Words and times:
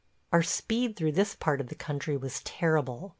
Our 0.33 0.41
speed 0.41 0.95
through 0.95 1.11
this 1.11 1.35
part 1.35 1.61
of 1.61 1.67
the 1.67 1.75
country 1.75 2.17
was 2.17 2.41
terrible. 2.41 3.09